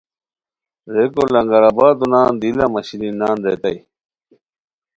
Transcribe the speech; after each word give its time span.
ریکو 0.93 1.23
لنگرآبادو 1.33 2.05
نان 2.11 2.33
دی 2.41 2.49
لہ 2.57 2.65
مہ 2.71 2.81
شیرین 2.87 3.15
نان 3.21 3.37
ریتائے 3.45 3.79